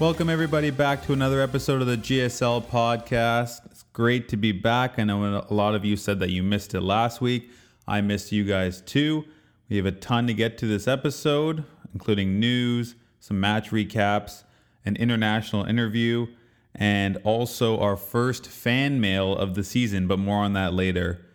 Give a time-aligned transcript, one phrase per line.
[0.00, 3.66] Welcome, everybody, back to another episode of the GSL podcast.
[3.66, 4.96] It's great to be back.
[4.96, 7.50] I know a lot of you said that you missed it last week.
[7.88, 9.24] I missed you guys too.
[9.68, 14.44] We have a ton to get to this episode, including news, some match recaps,
[14.84, 16.28] an international interview,
[16.76, 21.26] and also our first fan mail of the season, but more on that later.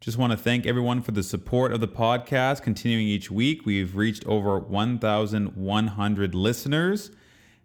[0.00, 3.66] Just want to thank everyone for the support of the podcast continuing each week.
[3.66, 7.10] We've reached over 1,100 listeners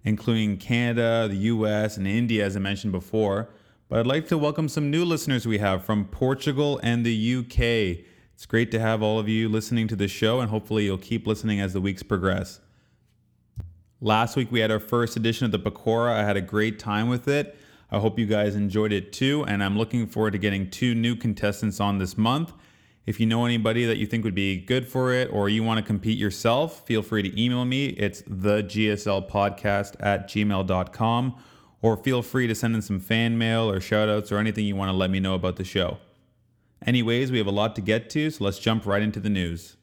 [0.03, 3.49] including Canada, the US, and India, as I mentioned before.
[3.89, 8.05] But I'd like to welcome some new listeners we have from Portugal and the UK.
[8.33, 11.25] It's great to have all of you listening to the show, and hopefully, you'll keep
[11.25, 12.59] listening as the weeks progress.
[13.99, 16.11] Last week, we had our first edition of the Pecora.
[16.11, 17.57] I had a great time with it.
[17.89, 21.15] I hope you guys enjoyed it too, and I'm looking forward to getting two new
[21.15, 22.53] contestants on this month.
[23.07, 25.77] If you know anybody that you think would be good for it or you want
[25.77, 27.85] to compete yourself, feel free to email me.
[27.85, 31.35] It's the GSL podcast at gmail.com
[31.81, 34.75] or feel free to send in some fan mail or shout outs or anything you
[34.75, 35.99] want to let me know about the show.
[36.85, 39.77] Anyways, we have a lot to get to, so let's jump right into the news.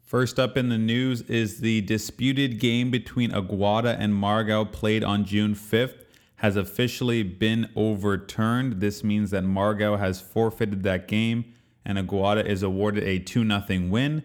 [0.00, 5.26] First up in the news is the disputed game between Aguada and Margao played on
[5.26, 6.07] June 5th
[6.38, 8.80] has officially been overturned.
[8.80, 11.52] This means that Margao has forfeited that game
[11.84, 14.22] and Aguada is awarded a 2 0 win.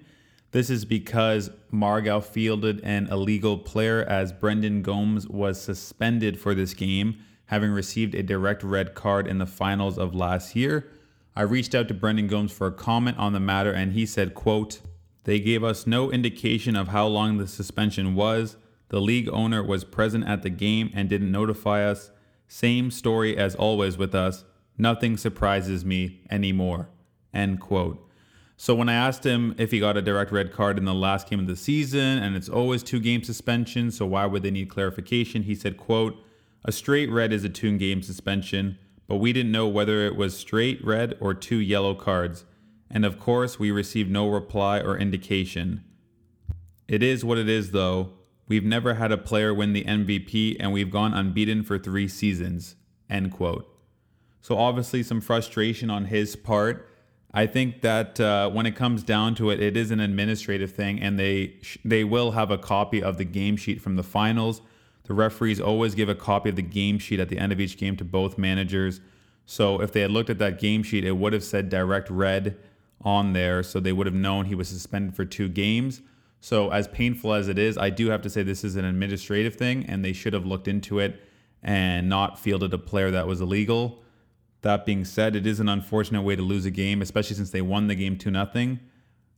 [0.52, 6.76] This is because Margao fielded an illegal player as Brendan Gomes was suspended for this
[6.76, 10.92] game, having received a direct red card in the finals of last year.
[11.36, 14.36] I reached out to Brendan Gomes for a comment on the matter and he said,
[14.36, 14.82] quote,
[15.24, 18.56] They gave us no indication of how long the suspension was.
[18.90, 22.12] The league owner was present at the game and didn't notify us.
[22.48, 24.44] Same story as always with us.
[24.78, 26.90] Nothing surprises me anymore.
[27.34, 28.08] End quote.
[28.56, 31.30] So when I asked him if he got a direct red card in the last
[31.30, 34.70] game of the season, and it's always two game suspension, so why would they need
[34.70, 35.44] clarification?
[35.44, 36.16] He said, quote,
[36.64, 38.78] a straight red is a two game suspension,
[39.08, 42.46] but we didn't know whether it was straight red or two yellow cards.
[42.90, 45.84] And of course, we received no reply or indication.
[46.88, 48.14] It is what it is, though.
[48.48, 52.76] We've never had a player win the MVP, and we've gone unbeaten for three seasons.
[53.10, 53.70] End quote.
[54.42, 56.90] So, obviously, some frustration on his part.
[57.34, 61.02] I think that uh, when it comes down to it, it is an administrative thing,
[61.02, 64.62] and they sh- they will have a copy of the game sheet from the finals.
[65.06, 67.78] The referees always give a copy of the game sheet at the end of each
[67.78, 69.02] game to both managers.
[69.46, 72.58] So if they had looked at that game sheet, it would have said direct red
[73.02, 76.02] on there, so they would have known he was suspended for two games.
[76.44, 79.56] So, as painful as it is, I do have to say this is an administrative
[79.56, 81.24] thing, and they should have looked into it
[81.62, 84.04] and not fielded a player that was illegal.
[84.60, 87.62] That being said, it is an unfortunate way to lose a game, especially since they
[87.62, 88.78] won the game 2 0.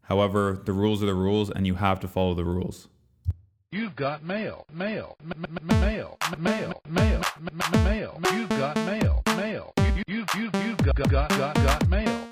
[0.01, 2.87] However, the rules are the rules, and you have to follow the rules.
[3.71, 7.21] You've got mail, mail, mail, mail, mail,
[7.83, 8.19] mail.
[8.33, 9.73] You've got mail, mail.
[9.77, 12.27] You, you, you, you've got, got, got, got mail,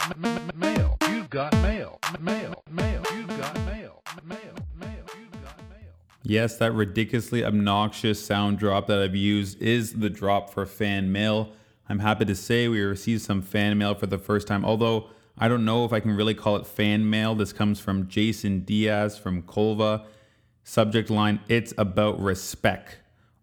[0.55, 0.97] mail.
[1.11, 3.03] You've got mail, mail, mail.
[3.13, 4.62] You've got mail, mail.
[6.25, 11.51] Yes, that ridiculously obnoxious sound drop that I've used is the drop for fan mail.
[11.89, 15.49] I'm happy to say we received some fan mail for the first time, although I
[15.49, 17.35] don't know if I can really call it fan mail.
[17.35, 20.05] This comes from Jason Diaz from Colva.
[20.63, 22.99] Subject line It's about respect.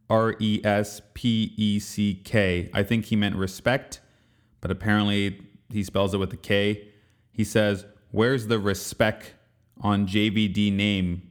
[0.08, 2.70] R E S P E C K.
[2.72, 4.00] I think he meant respect,
[4.62, 6.88] but apparently he spells it with a K.
[7.30, 9.34] He says, Where's the respect
[9.82, 11.29] on JVD name?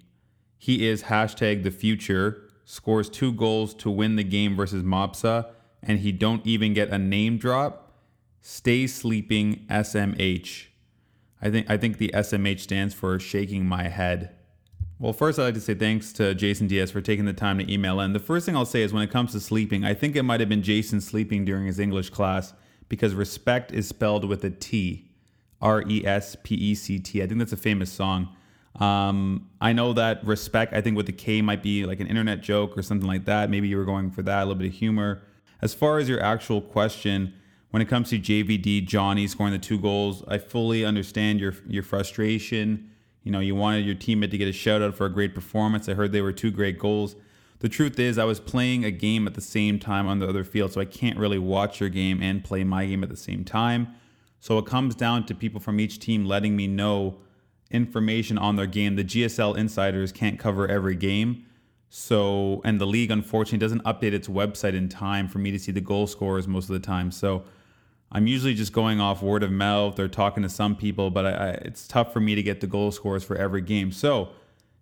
[0.60, 5.48] He is hashtag the future, scores two goals to win the game versus Mopsa,
[5.82, 7.94] and he don't even get a name drop.
[8.42, 10.68] Stay sleeping SMH.
[11.42, 14.36] I think I think the SMH stands for shaking my head.
[15.00, 17.74] Well, first I'd like to say thanks to Jason Diaz for taking the time to
[17.74, 18.12] email in.
[18.12, 20.42] The first thing I'll say is when it comes to sleeping, I think it might
[20.42, 22.54] have been Jason sleeping during his English class
[22.90, 25.10] because respect is spelled with a T.
[25.62, 27.22] R E S P E C T.
[27.22, 28.36] I think that's a famous song.
[28.76, 32.42] Um, I know that respect, I think with the K might be like an internet
[32.42, 33.50] joke or something like that.
[33.50, 35.22] Maybe you were going for that, a little bit of humor.
[35.62, 37.34] As far as your actual question,
[37.72, 41.84] when it comes to JVD, Johnny scoring the two goals, I fully understand your your
[41.84, 42.90] frustration.
[43.24, 45.90] You know, you wanted your teammate to get a shout out for a great performance.
[45.90, 47.16] I heard they were two great goals.
[47.60, 50.46] The truth is, I was playing a game at the same time on the other
[50.46, 53.44] field, so I can't really watch your game and play my game at the same
[53.44, 53.94] time.
[54.40, 57.18] So it comes down to people from each team letting me know
[57.72, 58.96] information on their game.
[58.96, 61.46] The GSL insiders can't cover every game.
[61.90, 65.72] So, and the league unfortunately doesn't update its website in time for me to see
[65.72, 67.12] the goal scorers most of the time.
[67.12, 67.44] So,
[68.12, 71.30] I'm usually just going off word of mouth or talking to some people, but I,
[71.30, 73.92] I, it's tough for me to get the goal scorers for every game.
[73.92, 74.30] So,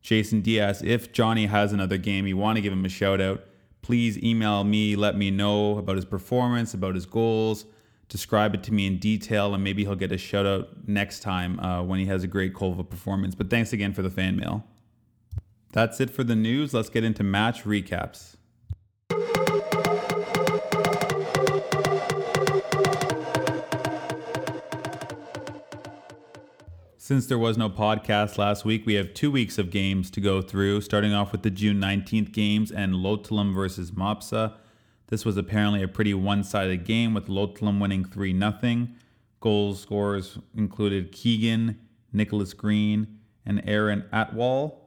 [0.01, 3.44] Jason Diaz, if Johnny has another game, you want to give him a shout out,
[3.81, 7.66] please email me, let me know about his performance, about his goals,
[8.09, 11.59] describe it to me in detail, and maybe he'll get a shout out next time
[11.59, 13.36] uh, when he has a great Colva performance.
[13.36, 14.63] But thanks again for the fan mail.
[15.74, 16.74] That's it for the news.
[16.74, 18.36] Let's get into match recaps.
[27.07, 30.42] Since there was no podcast last week, we have two weeks of games to go
[30.42, 34.56] through, starting off with the June 19th games and Lotolim versus Mopsa.
[35.07, 38.88] This was apparently a pretty one sided game with Lotolim winning 3 0.
[39.39, 41.80] Goal scorers included Keegan,
[42.12, 44.80] Nicholas Green, and Aaron Atwall.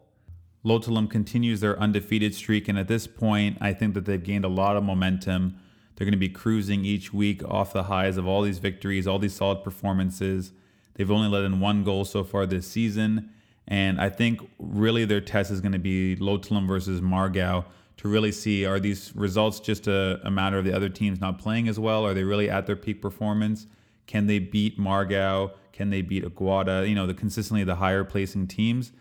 [0.64, 4.48] Lotolim continues their undefeated streak, and at this point, I think that they've gained a
[4.48, 5.56] lot of momentum.
[5.96, 9.18] They're going to be cruising each week off the highs of all these victories, all
[9.18, 10.52] these solid performances.
[10.94, 13.30] They've only let in one goal so far this season.
[13.66, 17.64] And I think really their test is going to be Lotolim versus Margao
[18.00, 21.38] to really see are these results just a, a, matter of the other teams not
[21.38, 22.06] playing as well?
[22.06, 23.66] Are they really at their peak performance?
[24.06, 25.52] Can they beat Margao?
[25.74, 26.88] Can they beat Aguada?
[26.88, 28.92] You know, the consistently the higher placing teams.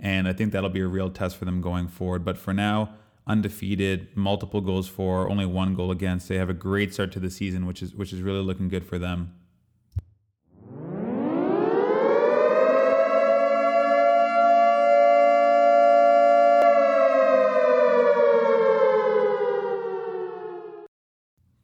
[0.00, 2.24] And I think that'll be a real test for them going forward.
[2.24, 2.94] But for now,
[3.28, 6.28] undefeated, multiple goals for, only one goal against.
[6.28, 8.84] They have a great start to the season, which is which is really looking good
[8.84, 9.34] for them.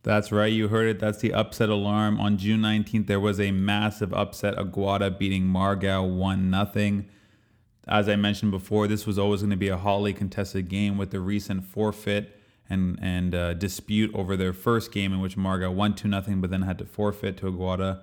[0.04, 1.00] That's right, you heard it.
[1.00, 2.20] That's the upset alarm.
[2.20, 4.54] On June 19th, there was a massive upset.
[4.54, 7.04] Aguada beating Margao 1 0.
[7.88, 11.10] As I mentioned before, this was always going to be a hotly contested game with
[11.10, 15.94] the recent forfeit and, and uh, dispute over their first game in which Margao won
[15.94, 18.02] 2 0, but then had to forfeit to Aguada.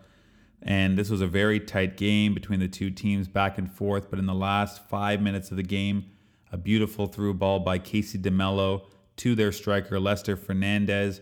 [0.59, 4.09] And this was a very tight game between the two teams, back and forth.
[4.09, 6.06] But in the last five minutes of the game,
[6.51, 8.88] a beautiful through ball by Casey DeMello
[9.18, 11.21] to their striker, Lester Fernandez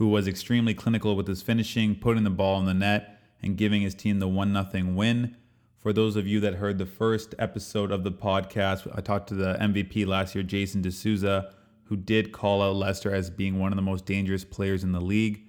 [0.00, 3.82] who was extremely clinical with his finishing, putting the ball in the net, and giving
[3.82, 5.36] his team the 1 0 win.
[5.76, 9.34] For those of you that heard the first episode of the podcast, I talked to
[9.34, 11.52] the MVP last year, Jason D'Souza,
[11.84, 15.02] who did call out Lester as being one of the most dangerous players in the
[15.02, 15.42] league.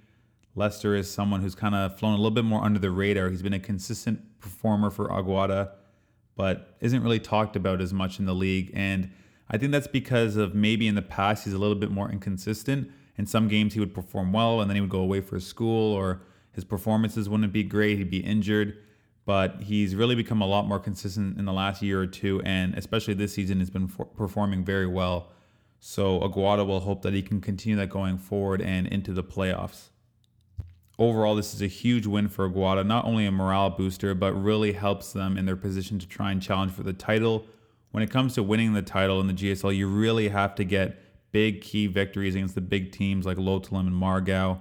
[0.54, 3.30] Lester is someone who's kind of flown a little bit more under the radar.
[3.30, 5.70] He's been a consistent performer for Aguada,
[6.36, 8.70] but isn't really talked about as much in the league.
[8.74, 9.12] And
[9.48, 12.90] I think that's because of maybe in the past he's a little bit more inconsistent
[13.16, 15.92] in some games he would perform well and then he would go away for school
[15.92, 16.22] or
[16.52, 17.98] his performances wouldn't be great.
[17.98, 18.78] He'd be injured.
[19.24, 22.74] But he's really become a lot more consistent in the last year or two, and
[22.74, 25.30] especially this season, he's been for- performing very well.
[25.78, 29.90] So Aguada will hope that he can continue that going forward and into the playoffs.
[30.98, 34.72] Overall, this is a huge win for Aguada, not only a morale booster, but really
[34.72, 37.46] helps them in their position to try and challenge for the title.
[37.92, 40.98] When it comes to winning the title in the GSL, you really have to get
[41.32, 44.60] big key victories against the big teams like Lotolim and Margao.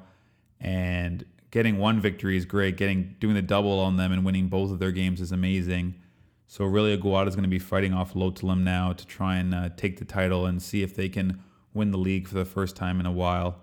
[0.59, 2.77] And getting one victory is great.
[2.77, 5.95] Getting doing the double on them and winning both of their games is amazing.
[6.47, 9.69] So really, Aguada is going to be fighting off Lotolim now to try and uh,
[9.77, 11.41] take the title and see if they can
[11.73, 13.61] win the league for the first time in a while.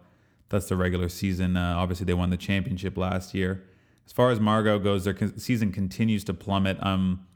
[0.48, 1.56] That's the regular season.
[1.56, 3.64] Uh, obviously, they won the championship last year.
[4.06, 6.82] As far as Margao goes, their season continues to plummet.
[6.82, 7.26] Um,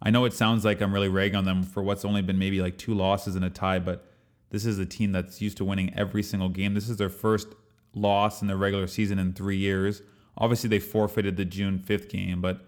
[0.00, 2.62] I know it sounds like I'm really ragging on them for what's only been maybe
[2.62, 4.06] like two losses and a tie, but
[4.54, 6.74] this is a team that's used to winning every single game.
[6.74, 7.48] This is their first
[7.92, 10.00] loss in the regular season in three years.
[10.38, 12.64] Obviously, they forfeited the June 5th game, but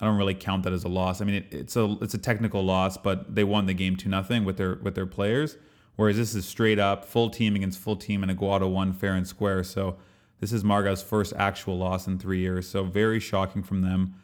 [0.00, 1.20] I don't really count that as a loss.
[1.20, 4.08] I mean, it, it's a it's a technical loss, but they won the game two
[4.08, 5.56] nothing with their with their players.
[5.96, 9.26] Whereas this is straight up full team against full team, and Aguada won fair and
[9.26, 9.64] square.
[9.64, 9.96] So
[10.38, 12.68] this is Margao's first actual loss in three years.
[12.68, 14.14] So very shocking from them.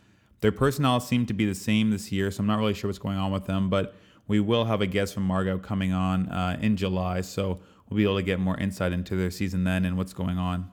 [0.41, 3.01] Their personnel seem to be the same this year, so I'm not really sure what's
[3.01, 6.59] going on with them, but we will have a guest from Margao coming on uh,
[6.61, 9.97] in July, so we'll be able to get more insight into their season then and
[9.97, 10.71] what's going on.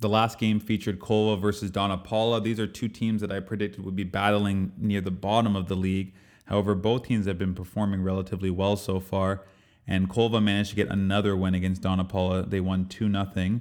[0.00, 2.40] The last game featured Colva versus Donna Paula.
[2.40, 5.74] These are two teams that I predicted would be battling near the bottom of the
[5.74, 6.12] league.
[6.44, 9.44] However, both teams have been performing relatively well so far,
[9.86, 12.44] and Colva managed to get another win against Donna Paula.
[12.44, 13.60] They won 2 0.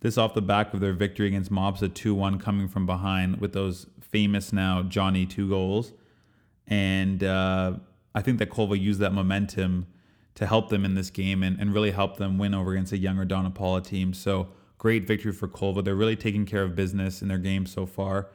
[0.00, 3.52] This off the back of their victory against Mopsa 2 1 coming from behind with
[3.52, 5.92] those famous now Johnny two goals.
[6.66, 7.74] And uh,
[8.16, 9.86] I think that Colva used that momentum
[10.36, 12.96] to help them in this game and, and really help them win over against a
[12.96, 14.14] younger Donna Paula team.
[14.14, 15.84] So great victory for Colva.
[15.84, 18.28] They're really taking care of business in their game so far.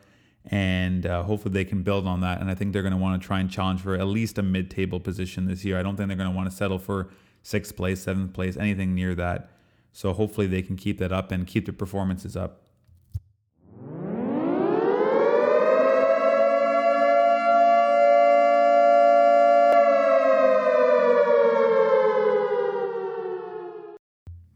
[0.45, 2.41] And uh, hopefully they can build on that.
[2.41, 4.43] And I think they're going to want to try and challenge for at least a
[4.43, 5.79] mid table position this year.
[5.79, 7.09] I don't think they're going to want to settle for
[7.41, 9.49] sixth place, seventh place, anything near that.
[9.93, 12.61] So hopefully they can keep that up and keep their performances up.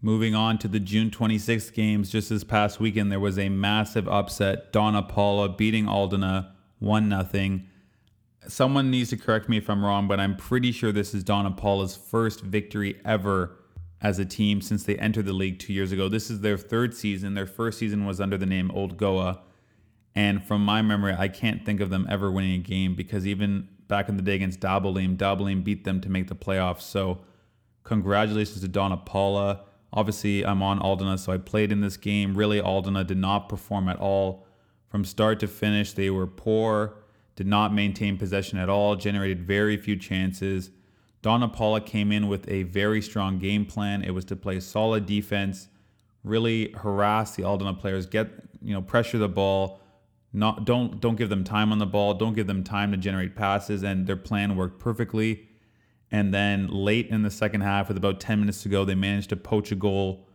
[0.06, 4.08] Moving on to the June 26th games, just this past weekend, there was a massive
[4.08, 4.72] upset.
[4.72, 7.62] Donna Paula beating Aldona 1 0.
[8.48, 11.50] Someone needs to correct me if I'm wrong, but I'm pretty sure this is Donna
[11.50, 13.58] Paula's first victory ever
[14.00, 16.08] as a team since they entered the league two years ago.
[16.08, 17.34] This is their third season.
[17.34, 19.42] Their first season was under the name Old Goa.
[20.14, 23.70] And from my memory, I can't think of them ever winning a game because even
[23.88, 26.82] back in the day against Dabolim, Dabolim beat them to make the playoffs.
[26.82, 27.22] So,
[27.84, 29.62] congratulations to Donna Paula.
[29.96, 32.36] Obviously, I'm on Aldona, so I played in this game.
[32.36, 34.46] Really, Aldona did not perform at all.
[34.90, 36.98] From start to finish, they were poor,
[37.38, 40.70] did not maintain possession at all, generated very few chances.
[41.22, 44.04] Donna Paula came in with a very strong game plan.
[44.04, 45.70] It was to play solid defense,
[46.24, 48.30] really harass the Aldona players, get
[48.62, 49.80] you know pressure the ball,
[50.34, 53.36] not don't don't give them time on the ball, don't give them time to generate
[53.36, 55.48] passes, and their plan worked perfectly.
[56.12, 59.30] And then late in the second half, with about 10 minutes to go, they managed
[59.30, 60.28] to poach a goal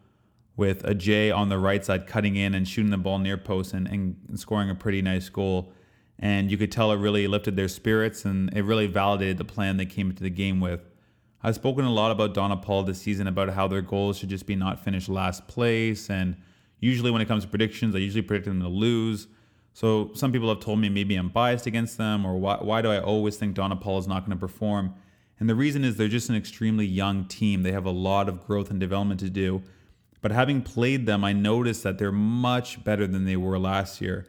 [0.57, 3.73] with a J on the right side cutting in and shooting the ball near post
[3.73, 5.73] and, and scoring a pretty nice goal.
[6.19, 9.79] And you could tell it really lifted their spirits and it really validated the plan
[9.79, 10.91] they came into the game with.
[11.43, 14.45] I've spoken a lot about Donna Paul this season about how their goals should just
[14.45, 16.11] be not finish last place.
[16.11, 16.37] And
[16.81, 19.27] usually, when it comes to predictions, I usually predict them to lose.
[19.73, 22.91] So some people have told me maybe I'm biased against them, or why, why do
[22.91, 24.95] I always think Donna Paul is not going to perform?
[25.41, 27.63] And the reason is they're just an extremely young team.
[27.63, 29.63] They have a lot of growth and development to do.
[30.21, 34.27] But having played them, I noticed that they're much better than they were last year.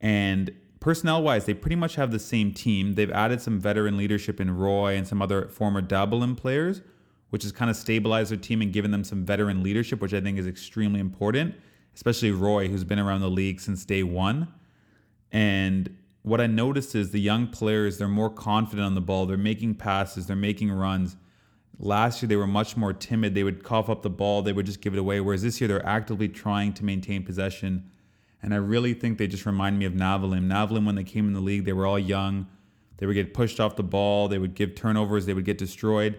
[0.00, 2.94] And personnel wise, they pretty much have the same team.
[2.94, 6.82] They've added some veteran leadership in Roy and some other former Dabolim players,
[7.30, 10.20] which has kind of stabilized their team and given them some veteran leadership, which I
[10.20, 11.56] think is extremely important,
[11.96, 14.46] especially Roy, who's been around the league since day one.
[15.32, 19.26] And what I noticed is the young players, they're more confident on the ball.
[19.26, 21.16] They're making passes, they're making runs.
[21.78, 23.34] Last year, they were much more timid.
[23.34, 25.20] They would cough up the ball, they would just give it away.
[25.20, 27.90] Whereas this year, they're actively trying to maintain possession.
[28.42, 30.46] And I really think they just remind me of Navelim.
[30.46, 32.46] Navelim, when they came in the league, they were all young.
[32.96, 36.18] They would get pushed off the ball, they would give turnovers, they would get destroyed.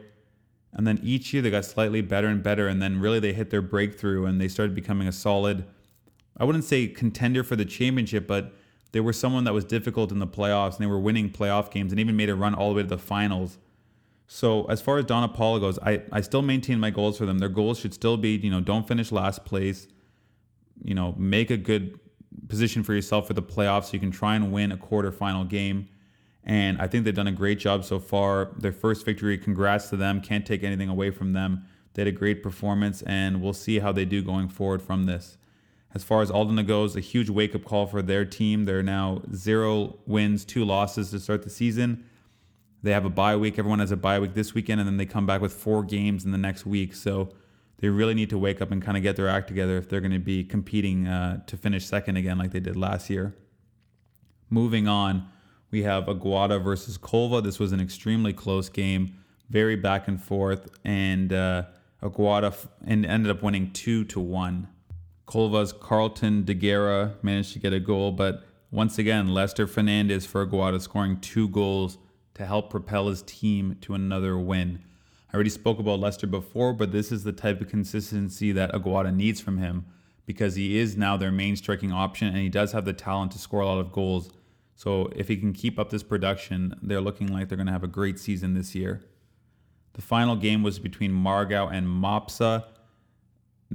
[0.72, 2.68] And then each year, they got slightly better and better.
[2.68, 5.66] And then really, they hit their breakthrough and they started becoming a solid,
[6.38, 8.54] I wouldn't say contender for the championship, but
[8.96, 11.92] they were someone that was difficult in the playoffs and they were winning playoff games
[11.92, 13.58] and even made a run all the way to the finals.
[14.26, 17.40] So as far as Donna Paula goes, I, I still maintain my goals for them.
[17.40, 19.90] Their goals should still be, you know, don't finish last place,
[20.82, 22.00] you know, make a good
[22.48, 25.90] position for yourself for the playoffs so you can try and win a quarterfinal game.
[26.46, 28.52] And I think they've done a great job so far.
[28.58, 30.22] Their first victory, congrats to them.
[30.22, 31.66] Can't take anything away from them.
[31.96, 35.38] They had a great performance, and we'll see how they do going forward from this.
[35.96, 38.66] As far as Aldona goes, a huge wake up call for their team.
[38.66, 42.04] They're now zero wins, two losses to start the season.
[42.84, 43.58] They have a bye week.
[43.58, 46.26] Everyone has a bye week this weekend, and then they come back with four games
[46.26, 46.94] in the next week.
[46.94, 47.30] So
[47.78, 50.02] they really need to wake up and kind of get their act together if they're
[50.02, 53.34] going to be competing uh, to finish second again, like they did last year.
[54.50, 55.30] Moving on,
[55.72, 57.42] we have Aguada versus Colva.
[57.42, 59.18] This was an extremely close game,
[59.50, 61.64] very back and forth, and uh,
[62.04, 64.68] Aguada f- and ended up winning two to one.
[65.26, 70.46] Colva's Carlton De Guerra managed to get a goal, but once again, Lester Fernandez for
[70.46, 71.98] Aguada scoring two goals
[72.36, 74.84] to help propel his team to another win.
[75.32, 79.14] I already spoke about Lester before, but this is the type of consistency that Aguada
[79.14, 79.86] needs from him
[80.26, 83.40] because he is now their main striking option and he does have the talent to
[83.40, 84.32] score a lot of goals.
[84.76, 87.84] So if he can keep up this production, they're looking like they're going to have
[87.84, 89.04] a great season this year.
[89.94, 92.66] The final game was between Margao and Mopsa.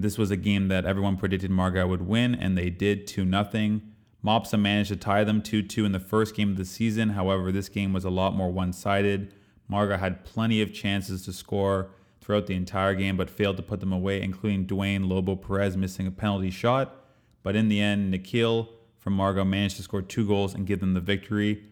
[0.01, 3.81] This was a game that everyone predicted Margao would win, and they did 2 0.
[4.25, 7.11] Mopsa managed to tie them 2 2 in the first game of the season.
[7.11, 9.35] However, this game was a lot more one sided.
[9.71, 11.91] Margao had plenty of chances to score
[12.23, 16.07] throughout the entire game, but failed to put them away, including Dwayne Lobo Perez missing
[16.07, 16.97] a penalty shot.
[17.43, 20.95] But in the end, Nikhil from Margao managed to score two goals and give them
[20.95, 21.63] the victory.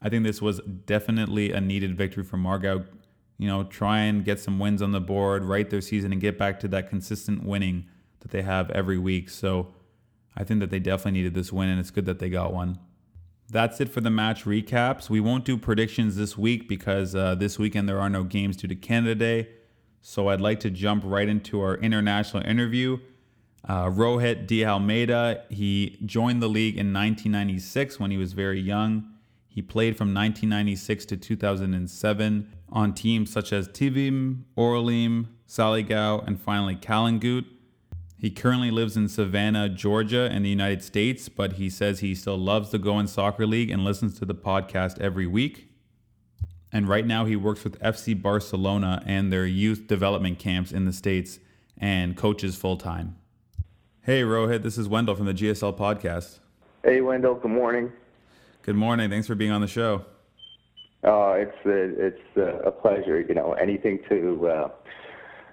[0.00, 2.86] I think this was definitely a needed victory for Margao
[3.38, 6.38] you know, try and get some wins on the board, right their season, and get
[6.38, 7.86] back to that consistent winning
[8.20, 9.28] that they have every week.
[9.28, 9.74] So
[10.36, 12.78] I think that they definitely needed this win, and it's good that they got one.
[13.50, 15.10] That's it for the match recaps.
[15.10, 18.68] We won't do predictions this week because uh, this weekend there are no games due
[18.68, 19.48] to Canada Day.
[20.00, 22.98] So I'd like to jump right into our international interview.
[23.66, 24.64] Uh, Rohit D.
[24.64, 29.13] Almeida, he joined the league in 1996 when he was very young.
[29.54, 36.74] He played from 1996 to 2007 on teams such as Tivim, Orlim, Saligao, and finally
[36.74, 37.44] Calangute.
[38.18, 42.36] He currently lives in Savannah, Georgia, in the United States, but he says he still
[42.36, 45.68] loves the Goan Soccer League and listens to the podcast every week.
[46.72, 50.92] And right now, he works with FC Barcelona and their youth development camps in the
[50.92, 51.38] States.
[51.78, 53.14] and coaches full time.
[54.00, 56.40] Hey, Rohit, this is Wendell from the GSL podcast.
[56.82, 57.36] Hey, Wendell.
[57.36, 57.92] Good morning.
[58.64, 59.10] Good morning.
[59.10, 60.06] Thanks for being on the show.
[61.06, 63.20] Uh, it's uh, it's uh, a pleasure.
[63.20, 64.70] You know, anything to uh,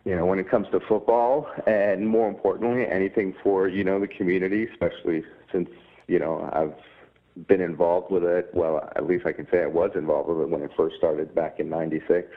[0.06, 4.08] you know when it comes to football, and more importantly, anything for you know the
[4.08, 5.68] community, especially since
[6.08, 8.50] you know I've been involved with it.
[8.54, 11.36] Well, at least I can say I was involved with it when it first started
[11.36, 12.30] back in '96,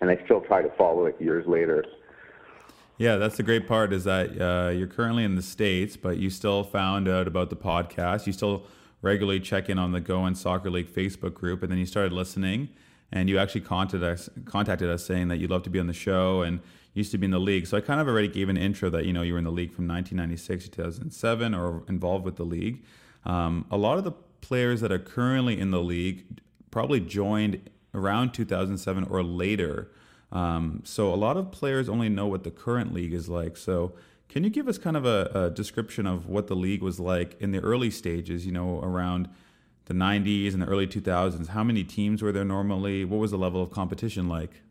[0.00, 1.84] and I still try to follow it years later.
[2.98, 6.30] Yeah, that's the great part is that uh, you're currently in the states, but you
[6.30, 8.28] still found out about the podcast.
[8.28, 8.64] You still
[9.02, 12.70] regularly check in on the Goan Soccer League Facebook group, and then you started listening,
[13.10, 15.92] and you actually contacted us, contacted us saying that you'd love to be on the
[15.92, 16.60] show and
[16.94, 17.66] used to be in the league.
[17.66, 19.50] So I kind of already gave an intro that you know you were in the
[19.50, 22.82] league from 1996 to 2007 or involved with the league.
[23.24, 26.40] Um, a lot of the players that are currently in the league
[26.70, 29.90] probably joined around 2007 or later.
[30.30, 33.56] Um, so a lot of players only know what the current league is like.
[33.56, 33.92] So
[34.32, 37.38] can you give us kind of a, a, description of what the league was like
[37.38, 39.28] in the early stages, you know, around
[39.84, 41.48] the 90s and the early 2000s?
[41.48, 43.04] How many teams were there normally?
[43.04, 44.62] What was the level of competition like?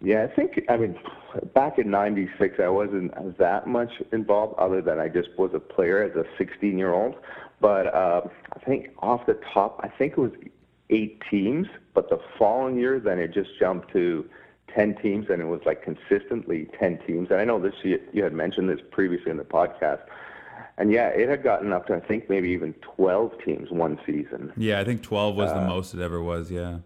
[0.00, 0.96] Yeah, I think, I mean,
[1.52, 6.04] back in 96, I wasn't that much involved other than I just was a player
[6.04, 7.16] as a 16 year old.
[7.60, 8.20] But uh,
[8.52, 10.32] I think off the top, I think it was
[10.90, 11.66] eight teams.
[11.92, 14.30] But the following year, then it just jumped to
[14.76, 17.30] 10 teams, and it was like consistently 10 teams.
[17.30, 20.02] And I know this you, you had mentioned this previously in the podcast.
[20.78, 24.52] And yeah, it had gotten up to I think maybe even 12 teams one season.
[24.56, 26.50] Yeah, I think 12 was uh, the most it ever was.
[26.50, 26.78] Yeah.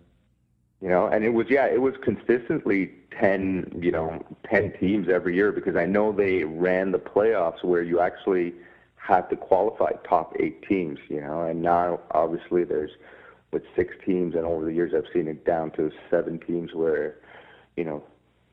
[0.81, 5.35] You know, and it was yeah, it was consistently 10, you know, 10 teams every
[5.35, 8.55] year because I know they ran the playoffs where you actually
[8.95, 12.93] had to qualify top 8 teams, you know, and now obviously there's
[13.53, 17.17] with 6 teams and over the years I've seen it down to 7 teams where
[17.81, 18.03] you know,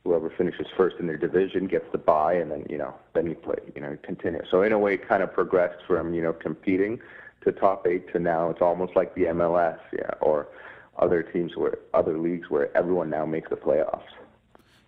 [0.05, 3.35] whoever finishes first in their division gets the bye, and then you know, then you
[3.35, 4.41] play, you know, continue.
[4.49, 7.01] So in a way, it kind of progressed from you know competing
[7.43, 10.47] to top eight to now it's almost like the MLS, yeah, or
[10.97, 14.07] other teams where other leagues where everyone now makes the playoffs.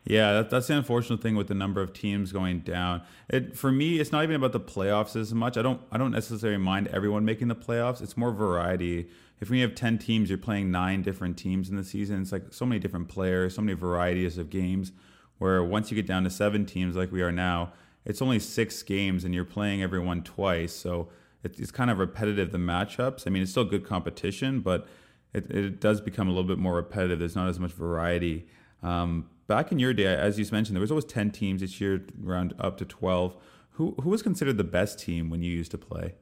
[0.06, 3.02] Yeah, that, that's the unfortunate thing with the number of teams going down.
[3.30, 5.58] It for me, it's not even about the playoffs as much.
[5.58, 8.02] I don't I don't necessarily mind everyone making the playoffs.
[8.02, 9.10] It's more variety
[9.42, 12.22] if we have 10 teams, you're playing nine different teams in the season.
[12.22, 14.92] It's like so many different players, so many varieties of games.
[15.38, 17.72] Where once you get down to seven teams, like we are now,
[18.04, 20.74] it's only six games and you're playing everyone twice.
[20.74, 21.10] So
[21.44, 23.26] it's kind of repetitive, the matchups.
[23.26, 24.86] I mean, it's still good competition, but
[25.34, 27.20] it, it does become a little bit more repetitive.
[27.20, 28.48] There's not as much variety.
[28.84, 32.06] Um, back in your day, as you mentioned, there was always 10 teams each year,
[32.26, 33.36] around up to 12.
[33.72, 36.14] Who, who was considered the best team when you used to play?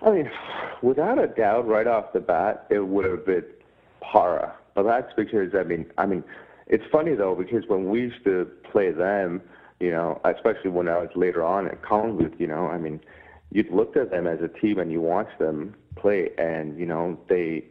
[0.00, 0.30] I mean,
[0.80, 3.44] without a doubt, right off the bat, it would have been
[4.00, 4.54] Para.
[4.74, 6.24] But that's because I mean, I mean,
[6.66, 9.40] it's funny though because when we used to play them,
[9.80, 13.00] you know, especially when I was later on at Calangute, you know, I mean,
[13.50, 17.18] you looked at them as a team and you watched them play, and you know,
[17.28, 17.64] they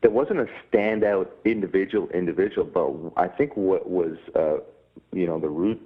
[0.00, 4.58] there wasn't a standout individual individual, but I think what was, uh,
[5.12, 5.80] you know, the root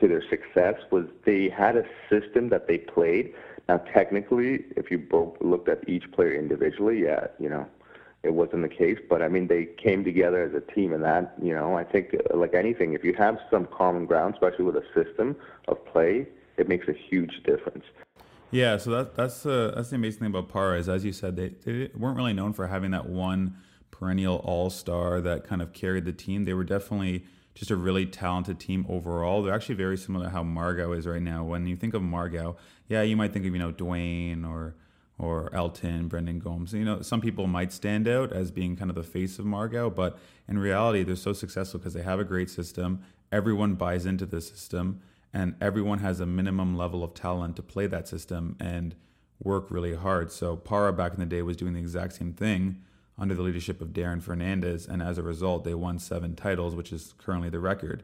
[0.00, 3.34] to their success was they had a system that they played
[3.68, 7.66] now, technically, if you both looked at each player individually, yeah, you know,
[8.22, 8.98] it wasn't the case.
[9.08, 12.14] But I mean, they came together as a team, and that, you know, I think
[12.14, 15.36] uh, like anything, if you have some common ground, especially with a system
[15.66, 17.84] of play, it makes a huge difference.
[18.56, 21.36] Yeah, so that, that's the that's the amazing thing about Para is, as you said,
[21.36, 23.54] they, they weren't really known for having that one
[23.90, 26.44] perennial all star that kind of carried the team.
[26.44, 29.42] They were definitely just a really talented team overall.
[29.42, 31.44] They're actually very similar to how Margao is right now.
[31.44, 32.56] When you think of Margao,
[32.88, 34.74] yeah, you might think of you know Dwayne or
[35.18, 36.72] or Elton, Brendan Gomes.
[36.72, 39.94] You know, some people might stand out as being kind of the face of Margao,
[39.94, 43.02] but in reality, they're so successful because they have a great system.
[43.30, 45.02] Everyone buys into the system,
[45.36, 48.94] and everyone has a minimum level of talent to play that system and
[49.38, 50.32] work really hard.
[50.32, 52.80] So Para back in the day was doing the exact same thing
[53.18, 56.90] under the leadership of Darren Fernandez, and as a result, they won seven titles, which
[56.90, 58.02] is currently the record.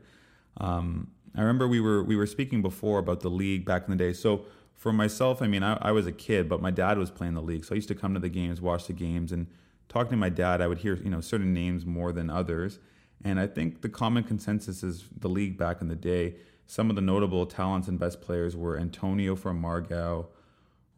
[0.59, 3.97] Um, I remember we were we were speaking before about the league back in the
[3.97, 4.13] day.
[4.13, 7.33] So for myself, I mean, I, I was a kid, but my dad was playing
[7.33, 9.47] the league, so I used to come to the games, watch the games, and
[9.89, 10.61] talking to my dad.
[10.61, 12.79] I would hear you know certain names more than others,
[13.25, 16.35] and I think the common consensus is the league back in the day.
[16.67, 20.27] Some of the notable talents and best players were Antonio from Margao,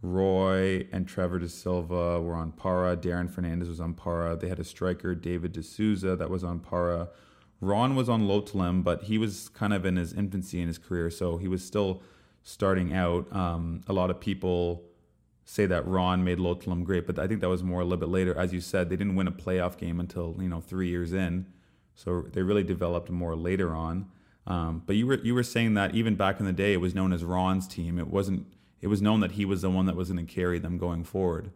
[0.04, 2.96] Roy and Trevor De Silva were on para.
[2.96, 4.36] Darren Fernandez was on para.
[4.36, 7.08] They had a striker, David D'Souza, that was on para.
[7.60, 11.08] Ron was on Lotolim, but he was kind of in his infancy in his career,
[11.08, 12.02] so he was still
[12.42, 13.34] starting out.
[13.34, 14.82] Um, a lot of people
[15.46, 18.10] say that Ron made Lotolim great, but I think that was more a little bit
[18.10, 18.36] later.
[18.36, 21.46] As you said, they didn't win a playoff game until you know three years in,
[21.94, 24.10] so they really developed more later on.
[24.46, 26.94] Um, but you were you were saying that even back in the day, it was
[26.94, 27.98] known as Ron's team.
[27.98, 28.46] It wasn't.
[28.80, 31.04] It was known that he was the one that was going to carry them going
[31.04, 31.50] forward.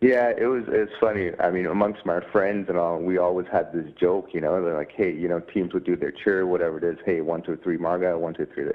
[0.00, 0.64] Yeah, it was.
[0.66, 1.30] It's funny.
[1.38, 4.30] I mean, amongst my friends and all, we always had this joke.
[4.32, 6.98] You know, they're like, "Hey, you know, teams would do their cheer, whatever it is.
[7.06, 8.18] Hey, one, two, three, Marga.
[8.18, 8.68] One, two, three.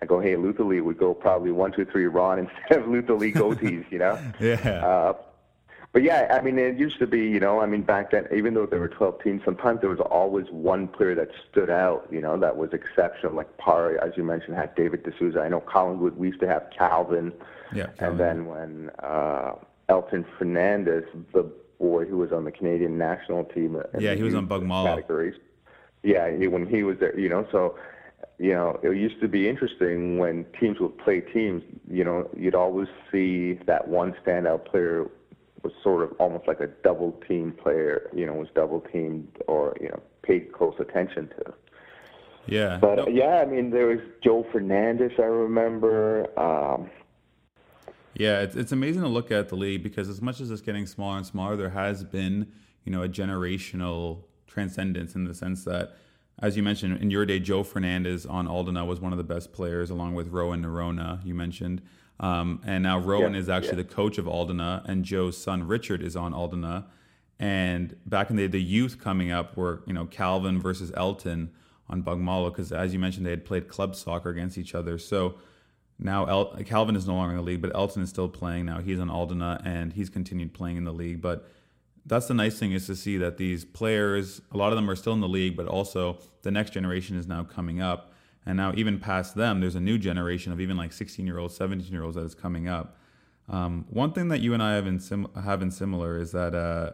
[0.00, 3.14] I go, hey, Luther Lee would go probably one, two, three, Ron instead of Luther
[3.14, 3.84] Lee goatees.
[3.92, 4.20] You know.
[4.40, 4.84] yeah.
[4.84, 5.12] Uh,
[5.92, 8.54] but yeah, I mean, it used to be, you know, I mean, back then, even
[8.54, 12.20] though there were 12 teams, sometimes there was always one player that stood out, you
[12.20, 13.34] know, that was exceptional.
[13.34, 15.40] Like Par, as you mentioned, had David D'Souza.
[15.40, 17.32] I know Calangute, we used to have Calvin.
[17.74, 17.88] Yeah.
[17.98, 18.08] Calvin.
[18.08, 19.52] And then when uh,
[19.90, 23.76] Elton Fernandez, the boy who was on the Canadian national team.
[23.98, 24.86] Yeah, he was on Bogmalo.
[24.86, 25.34] Categories.
[26.02, 27.76] Yeah, he, when he was there, you know, so
[28.38, 32.54] you know, it used to be interesting when teams would play teams, you know, you'd
[32.54, 35.06] always see that one standout player
[35.62, 39.76] was sort of almost like a double team player, you know, was double teamed or,
[39.80, 41.54] you know, paid close attention to.
[42.46, 42.78] Yeah.
[42.80, 43.08] But no.
[43.08, 46.26] yeah, I mean, there was Joe Fernandez, I remember.
[46.38, 46.90] Um,
[48.14, 50.86] yeah, it's, it's amazing to look at the league because as much as it's getting
[50.86, 52.50] smaller and smaller, there has been,
[52.84, 55.96] you know, a generational transcendence in the sense that,
[56.40, 59.52] as you mentioned, in your day, Joe Fernandez on Aldona was one of the best
[59.52, 61.80] players, along with Rowan Noronha, you mentioned.
[62.22, 63.82] Um, and now Rowan yeah, is actually yeah.
[63.88, 66.84] the coach of Aldona, and Joe's son Richard is on Aldona.
[67.40, 71.50] And back in the the youth coming up were you know Calvin versus Elton
[71.90, 74.98] on Bogmalo because as you mentioned they had played club soccer against each other.
[74.98, 75.34] So
[75.98, 78.80] now El- Calvin is no longer in the league, but Elton is still playing now.
[78.80, 81.20] He's on Aldona and he's continued playing in the league.
[81.20, 81.48] But
[82.06, 84.96] that's the nice thing is to see that these players, a lot of them are
[84.96, 88.11] still in the league, but also the next generation is now coming up
[88.44, 91.56] and now, even past them, there's a new generation of even like 16 year olds,
[91.56, 92.96] 17 year olds that is coming up.
[93.48, 96.54] Um, one thing that you and I have in, sim- have in similar is that
[96.54, 96.92] uh,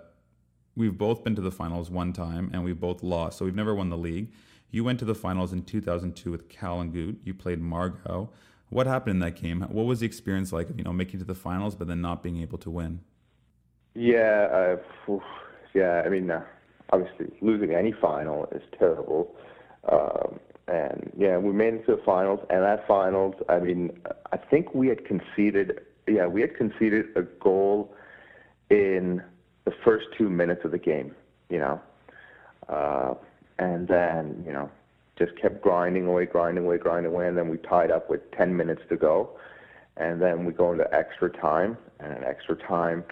[0.76, 3.38] we've both been to the finals one time and we've both lost.
[3.38, 4.32] So we've never won the league.
[4.70, 7.16] You went to the finals in 2002 with Calangute.
[7.24, 8.28] You played Margao.
[8.68, 9.62] What happened in that game?
[9.62, 12.22] What was the experience like of you know making to the finals but then not
[12.22, 13.00] being able to win?
[13.94, 14.76] Yeah,
[15.08, 15.18] uh,
[15.72, 16.02] yeah.
[16.04, 16.44] I mean, uh,
[16.92, 19.34] obviously losing any final is terrible.
[19.90, 22.40] Um, and yeah, we made it to the finals.
[22.50, 23.98] And that finals, I mean,
[24.32, 25.80] I think we had conceded.
[26.06, 27.94] Yeah, we had conceded a goal
[28.70, 29.22] in
[29.64, 31.14] the first two minutes of the game.
[31.48, 31.80] You know,
[32.68, 33.14] uh,
[33.58, 34.70] and then you know
[35.18, 38.56] just kept grinding away, grinding away, grinding away, and then we tied up with 10
[38.56, 39.30] minutes to go,
[39.96, 43.02] and then we go into extra time, and in extra time,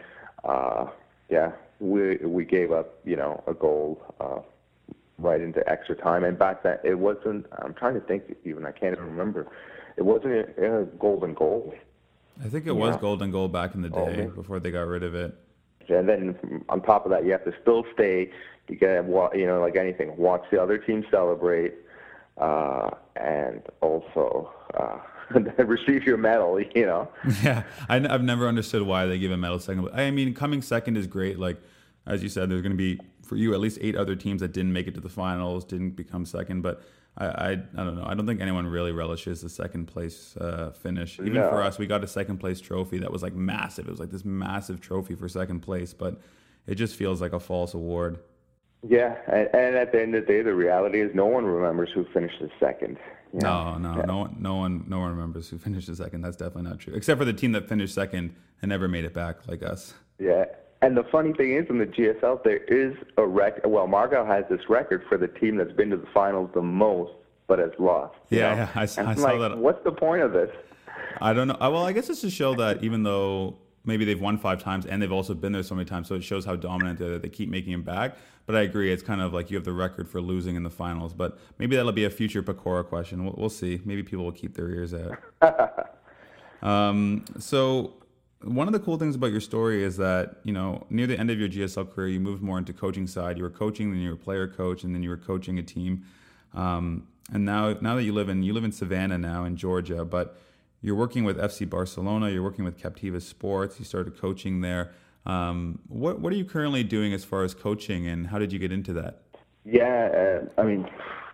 [0.45, 0.87] uh,
[1.29, 4.01] yeah, we we gave up, you know, a goal.
[4.21, 4.39] Uh,
[5.19, 6.25] right into extra time.
[6.25, 7.47] And back then, it wasn't.
[7.63, 8.67] I'm trying to think even.
[8.67, 9.47] I can't even remember.
[9.97, 11.75] It wasn't a, a golden goal.
[12.45, 15.15] I think it was golden goal back in the day before they got rid of
[15.15, 15.35] it.
[15.89, 18.31] And then on top of that, you have to still stay.
[18.69, 21.75] You get you know like anything, watch the other team celebrate,
[22.39, 24.53] uh, and also.
[24.75, 24.99] Uh,
[25.59, 27.09] receive your medal, you know.
[27.43, 29.89] Yeah, I, have never understood why they give a medal second.
[29.93, 31.39] I mean, coming second is great.
[31.39, 31.61] Like
[32.07, 34.53] as you said, there's going to be for you at least eight other teams that
[34.53, 36.63] didn't make it to the finals, didn't become second.
[36.63, 36.83] But
[37.19, 38.05] I, I, I don't know.
[38.07, 41.19] I don't think anyone really relishes the second place uh, finish.
[41.19, 41.49] Even no.
[41.49, 43.87] for us, we got a second place trophy that was like massive.
[43.87, 46.21] It was like this massive trophy for second place, but
[46.67, 48.19] it just feels like a false award.
[48.87, 51.91] Yeah, and, and at the end of the day, the reality is no one remembers
[51.93, 52.99] who finished second.
[53.33, 54.03] No, no, yeah.
[54.05, 56.21] no one, no one, no one remembers who finished second.
[56.21, 59.15] That's definitely not true, except for the team that finished second and never made it
[59.15, 59.95] back, like us.
[60.19, 60.45] Yeah,
[60.87, 63.67] and the funny thing is, in the GSL, there is a record.
[63.67, 67.11] Well, Margao has this record for the team that's been to the finals the most,
[67.49, 68.15] but has lost.
[68.31, 69.59] Yeah, yeah, I, I saw like, that.
[69.59, 70.49] What's the point of this?
[71.21, 71.57] I don't know.
[71.59, 75.03] Well, I guess it's to show that even though maybe they've won five times and
[75.03, 77.11] they've also been there so many times, so it shows how dominant they're.
[77.11, 78.17] That they keep making it back.
[78.47, 80.71] But I agree, it's kind of like you have the record for losing in the
[80.71, 81.13] finals.
[81.13, 83.25] But maybe that'll be a future Pecora question.
[83.25, 83.81] We'll, we'll see.
[83.85, 85.91] Maybe people will keep their ears out.
[86.63, 87.95] um, so
[88.43, 91.31] one of the cool things about your story is that you know near the end
[91.31, 93.37] of your GSL career, you moved more into coaching side.
[93.37, 96.05] You were coaching, then you were player coach, and then you were coaching a team.
[96.55, 100.05] Um, and now, now that you live in you live in Savannah now in Georgia,
[100.05, 100.39] but
[100.81, 102.31] you're working with FC Barcelona.
[102.31, 103.79] You're working with Captiva Sports.
[103.79, 104.93] You started coaching there.
[105.25, 108.59] Um, what what are you currently doing as far as coaching, and how did you
[108.59, 109.23] get into that?
[109.65, 110.89] Yeah, uh, I mean,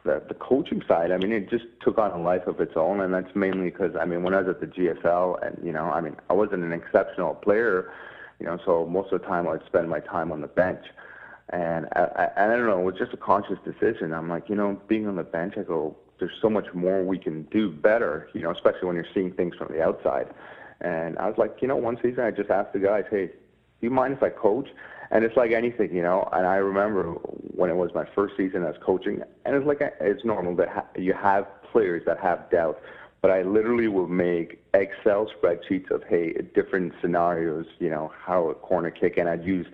[0.04, 3.00] the, the coaching side, I mean, it just took on a life of its own,
[3.00, 5.84] and that's mainly because, I mean, when I was at the GSL, and you know,
[5.84, 7.92] I mean, I wasn't an exceptional player,
[8.40, 10.84] you know, so most of the time I'd spend my time on the bench,
[11.50, 14.12] and I, I, I don't know, it was just a conscious decision.
[14.12, 17.18] I'm like, you know, being on the bench, I go, there's so much more we
[17.18, 20.28] can do better, you know, especially when you're seeing things from the outside.
[20.80, 23.32] And I was like, you know, one season I just asked the guys, hey, do
[23.80, 24.68] you mind if I coach?
[25.12, 26.28] And it's like anything, you know.
[26.32, 27.12] And I remember
[27.54, 30.86] when it was my first season as coaching, and it's like it's normal that ha-
[30.96, 32.80] you have players that have doubt.
[33.20, 38.54] But I literally would make Excel spreadsheets of hey different scenarios, you know, how a
[38.54, 39.66] corner kick, and I'd use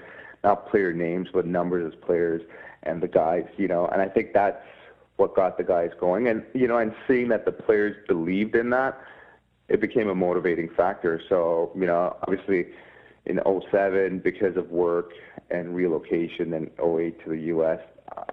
[0.44, 2.42] not player names but numbers as players
[2.82, 3.86] and the guys, you know.
[3.86, 4.62] And I think that's
[5.16, 8.70] what got the guys going, and you know, and seeing that the players believed in
[8.70, 9.00] that,
[9.68, 11.22] it became a motivating factor.
[11.28, 12.66] So you know, obviously
[13.28, 15.12] in 07 because of work
[15.50, 17.80] and relocation and 08 to the U.S.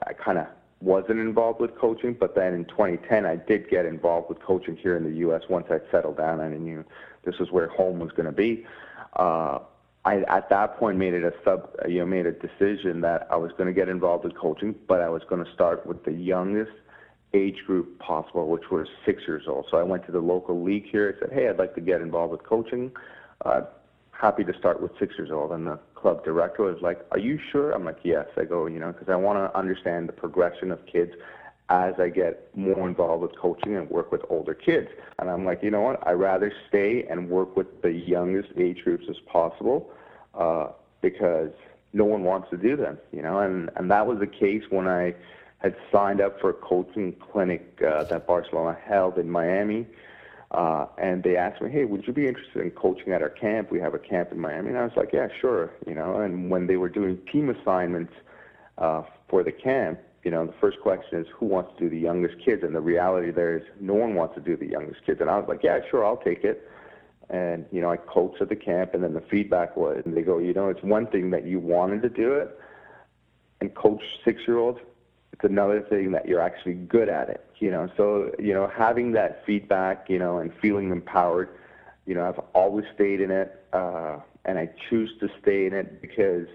[0.07, 0.47] I kind of
[0.81, 4.95] wasn't involved with coaching, but then in 2010 I did get involved with coaching here
[4.95, 5.43] in the U.S.
[5.49, 6.85] once I settled down and I knew
[7.23, 8.65] this was where home was going to be.
[9.13, 9.59] Uh,
[10.05, 13.37] I at that point made it a sub, you know, made a decision that I
[13.37, 16.11] was going to get involved with coaching, but I was going to start with the
[16.11, 16.71] youngest
[17.33, 19.65] age group possible, which was six years old.
[19.71, 21.15] So I went to the local league here.
[21.15, 22.91] I said, "Hey, I'd like to get involved with coaching."
[23.43, 23.61] Uh,
[24.25, 25.51] happy to start with six years old.
[25.51, 27.71] And the club director was like, Are you sure?
[27.71, 28.25] I'm like, Yes.
[28.37, 31.11] I go, you know, because I want to understand the progression of kids
[31.69, 34.87] as I get more involved with coaching and work with older kids.
[35.19, 36.05] And I'm like, you know what?
[36.07, 39.91] I'd rather stay and work with the youngest age groups as possible
[40.33, 40.67] uh,
[41.01, 41.51] because
[41.93, 43.39] no one wants to do them, you know.
[43.39, 45.15] And, and that was the case when I
[45.59, 49.87] had signed up for a coaching clinic uh, that Barcelona held in Miami.
[50.55, 53.71] Uh, and they asked me, hey, would you be interested in coaching at our camp?
[53.71, 54.69] We have a camp in Miami.
[54.69, 55.71] And I was like, yeah, sure.
[55.85, 58.13] You know, and when they were doing team assignments
[58.77, 61.99] uh, for the camp, you know, the first question is who wants to do the
[61.99, 62.63] youngest kids?
[62.63, 65.19] And the reality there is no one wants to do the youngest kids.
[65.19, 66.69] And I was like, yeah, sure, I'll take it.
[67.29, 70.21] And, you know, I coached at the camp, and then the feedback was, and they
[70.21, 72.57] go, you know, it's one thing that you wanted to do it
[73.61, 74.79] and coach six year olds,
[75.35, 77.89] it's another thing that you're actually good at it you know?
[77.97, 81.49] So you know having that feedback you know and feeling empowered
[82.05, 86.01] you know i've always stayed in it uh and i choose to stay in it
[86.01, 86.47] because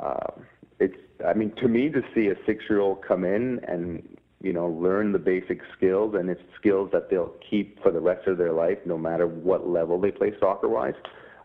[0.00, 0.30] uh,
[0.78, 4.52] it's i mean to me to see a six year old come in and you
[4.52, 8.38] know learn the basic skills and it's skills that they'll keep for the rest of
[8.38, 10.94] their life no matter what level they play soccer wise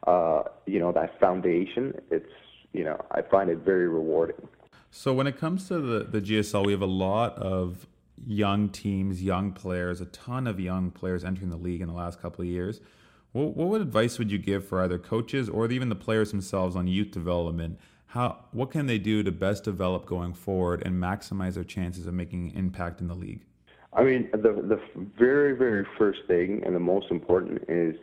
[0.07, 2.33] uh you know that foundation it's
[2.73, 4.47] you know i find it very rewarding
[4.97, 7.85] so when it comes to the, the GSL, we have a lot of
[8.25, 12.19] young teams, young players, a ton of young players entering the league in the last
[12.19, 12.81] couple of years.
[13.31, 16.87] What, what advice would you give for either coaches or even the players themselves on
[16.87, 17.79] youth development?
[18.07, 22.15] How what can they do to best develop going forward and maximize their chances of
[22.15, 23.41] making an impact in the league?
[23.93, 24.81] I mean, the the
[25.15, 27.95] very very first thing and the most important is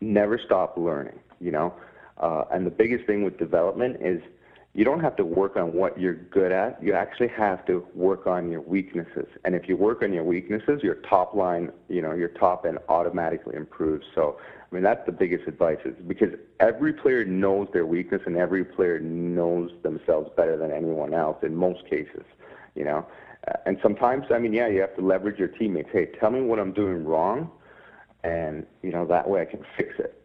[0.00, 1.18] never stop learning.
[1.38, 1.74] You know,
[2.16, 4.22] uh, and the biggest thing with development is
[4.72, 6.80] you don't have to work on what you're good at.
[6.82, 9.26] You actually have to work on your weaknesses.
[9.44, 12.78] And if you work on your weaknesses, your top line, you know, your top end
[12.88, 14.06] automatically improves.
[14.14, 14.38] So,
[14.70, 18.64] I mean, that's the biggest advice is because every player knows their weakness and every
[18.64, 22.24] player knows themselves better than anyone else in most cases,
[22.76, 23.04] you know.
[23.66, 25.88] And sometimes, I mean, yeah, you have to leverage your teammates.
[25.92, 27.50] Hey, tell me what I'm doing wrong,
[28.22, 30.22] and you know that way I can fix it.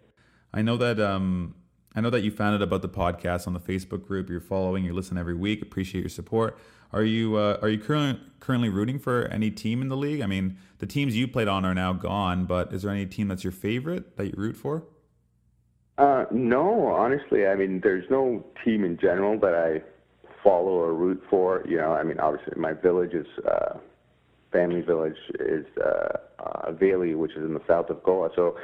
[0.53, 1.55] I know that um,
[1.95, 4.29] I know that you found out about the podcast on the Facebook group.
[4.29, 5.61] You're following, you listen every week.
[5.61, 6.57] Appreciate your support.
[6.91, 10.21] Are you uh, are you currently currently rooting for any team in the league?
[10.21, 13.27] I mean, the teams you played on are now gone, but is there any team
[13.27, 14.83] that's your favorite that you root for?
[15.97, 19.81] Uh, no, honestly, I mean, there's no team in general that I
[20.43, 21.63] follow or root for.
[21.67, 23.77] You know, I mean, obviously, my village is uh,
[24.51, 28.29] family village is uh, uh, which is in the south of Goa.
[28.35, 28.57] So,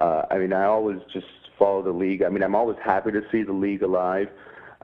[0.00, 1.26] uh, I mean, I always just
[1.62, 2.22] follow the league.
[2.22, 4.28] I mean, I'm always happy to see the league alive,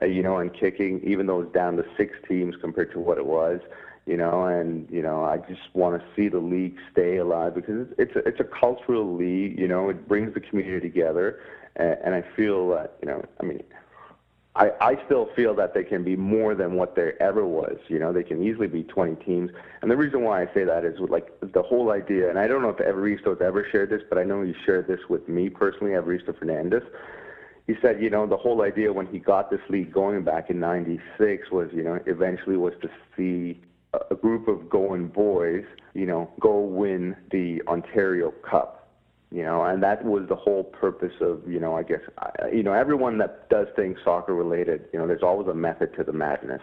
[0.01, 3.19] uh, you know, and kicking, even though it's down to six teams compared to what
[3.19, 3.59] it was,
[4.07, 7.89] you know, and you know, I just want to see the league stay alive because
[7.99, 11.41] it's it's a, it's a cultural league, you know, it brings the community together,
[11.75, 13.65] and, and I feel that, you know, I mean,
[14.59, 17.77] I, I still feel that they can be more than what there ever was.
[17.87, 19.53] You know, they can easily be 20 teams.
[19.83, 22.49] And the reason why I say that is with, like the whole idea, and I
[22.49, 25.29] don't know if Evaristo has ever shared this, but I know he shared this with
[25.29, 26.83] me personally, Evaristo Fernandez.
[27.69, 30.59] He said, you know, the whole idea when he got this league Goan back in
[30.59, 33.61] 96 was, you know, eventually was to see
[34.11, 38.78] a group of going boys, you know, go win the Ontario Cup
[39.31, 42.01] you know, and that was the whole purpose of, you know, I guess,
[42.53, 46.05] you know, everyone that does things soccer related, you know, there's always a method to
[46.05, 46.63] the madness,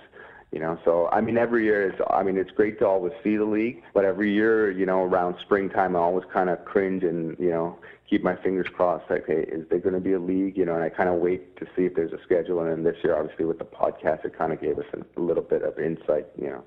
[0.52, 0.80] you know.
[0.84, 3.84] So I mean, every year it's, I mean, it's great to always see the league,
[3.94, 7.78] but every year, you know, around springtime, I always kind of cringe and, you know,
[8.10, 9.10] keep my fingers crossed.
[9.10, 10.58] Like, hey, is there going to be a league?
[10.58, 12.62] You know, and I kind of wait to see if there's a schedule.
[12.62, 15.44] And then this year, obviously, with the podcast, it kind of gave us a little
[15.44, 16.64] bit of insight, you know.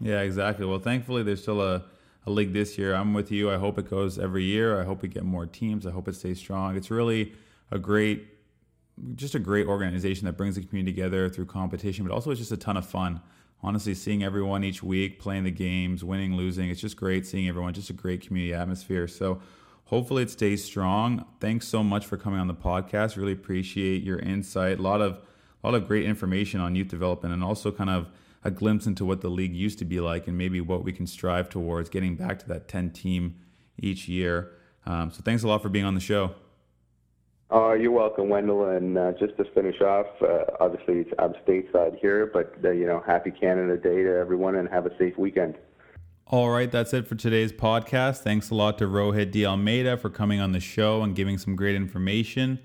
[0.00, 0.66] Yeah, exactly.
[0.66, 1.84] Well, thankfully, there's still a
[2.28, 2.94] a league this year.
[2.94, 3.50] I'm with you.
[3.50, 4.80] I hope it goes every year.
[4.80, 5.86] I hope we get more teams.
[5.86, 6.76] I hope it stays strong.
[6.76, 7.32] It's really
[7.70, 8.26] a great
[9.14, 12.50] just a great organization that brings the community together through competition, but also it's just
[12.50, 13.20] a ton of fun.
[13.62, 17.72] Honestly, seeing everyone each week playing the games, winning, losing, it's just great seeing everyone.
[17.72, 19.06] Just a great community atmosphere.
[19.06, 19.40] So
[19.84, 21.24] hopefully it stays strong.
[21.40, 23.16] Thanks so much for coming on the podcast.
[23.16, 24.78] Really appreciate your insight.
[24.78, 25.20] A lot of
[25.62, 28.08] a lot of great information on youth development and also kind of
[28.44, 31.06] a glimpse into what the league used to be like and maybe what we can
[31.06, 33.36] strive towards getting back to that 10 team
[33.78, 34.52] each year.
[34.86, 36.34] Um, so thanks a lot for being on the show.
[37.50, 38.68] Uh, you're welcome, Wendell.
[38.68, 43.02] And uh, just to finish off, uh, obviously I'm stateside here, but uh, you know,
[43.06, 45.56] happy Canada Day to everyone, and have a safe weekend.
[46.26, 48.18] All right, that's it for today's podcast.
[48.18, 49.46] Thanks a lot to Rohit D.
[49.46, 52.58] Almeida for coming on the show and giving some great information.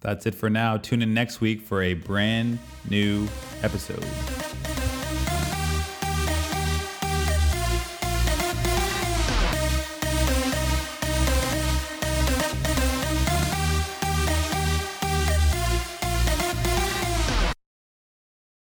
[0.00, 0.78] That's it for now.
[0.78, 2.58] Tune in next week for a brand
[2.90, 3.28] new
[3.62, 4.04] episode.